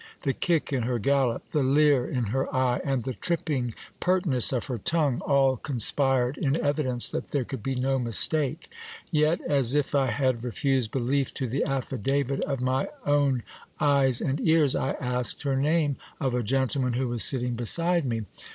[0.23, 4.65] The kick in her gallop, the leer in her eye, and the tripping pertness of
[4.65, 8.67] her tongue, all conspired in evidence that there could be no mistake.
[9.11, 13.43] Yet, as if I had re fused belief to the affidavit of my own
[13.79, 18.23] eyes and ears, I asked her name of a gentleman who was sitting beside me.